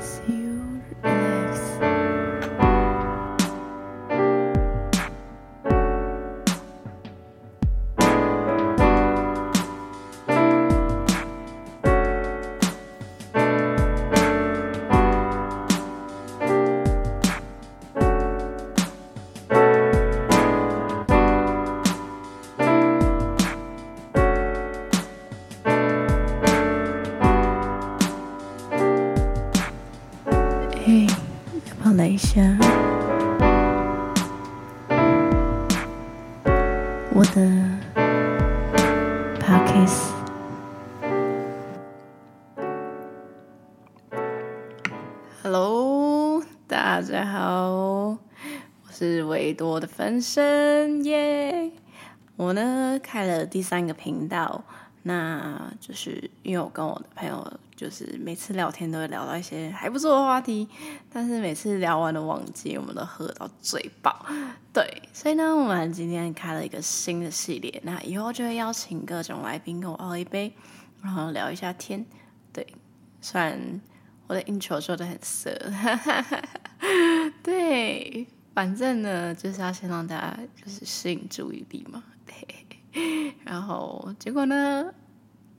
[0.00, 0.47] See you.
[32.06, 32.40] 一下，
[37.12, 37.40] 我的
[39.40, 40.12] Podcast。
[45.42, 48.18] Hello，大家好，我
[48.92, 51.72] 是维多的分身耶。
[52.36, 54.62] 我呢开了第三个频道，
[55.08, 57.60] 那就是因为我跟我的朋友。
[57.78, 60.68] 就是每次聊天都会聊到一些还不错的话题，
[61.12, 64.26] 但是每次聊完都忘记，我们都喝到嘴饱。
[64.72, 70.52] 对，所以呢，我们今天开了一个新的系列，那以后就会邀请各种来宾跟我喝一杯，
[71.00, 72.04] 然后聊一下天。
[72.52, 72.66] 对，
[73.20, 73.80] 虽然
[74.26, 75.56] 我的 intro 说的很色，
[77.44, 82.02] 对，反正呢就是要先让大家就是吸引注意力嘛。
[82.26, 84.92] 对， 然后结果呢？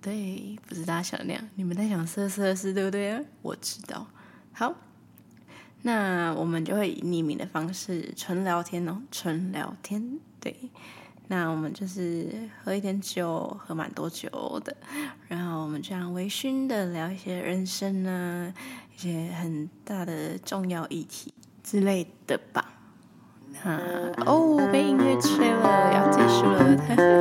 [0.02, 3.26] 对，不是大家想的那样，你们在想色色的事，对不对？
[3.42, 4.08] 我知道。
[4.54, 4.74] 好，
[5.82, 10.20] 那我们就会以匿名的方式纯聊天哦，纯聊天。
[10.40, 10.56] 对，
[11.28, 14.76] 那我们就是喝一点酒，喝蛮多酒的，
[15.28, 18.54] 然后我们这样微醺的聊一些人生啊，
[18.96, 22.74] 一些很大的重要议题之类的吧。
[23.62, 23.78] 那
[24.26, 27.19] 哦，被音乐吹了，要结束了，